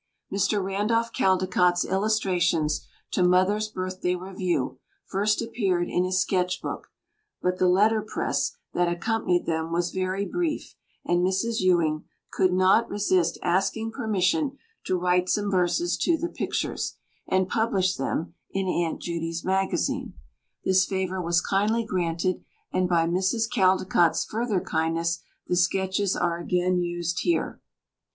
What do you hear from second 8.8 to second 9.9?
accompanied them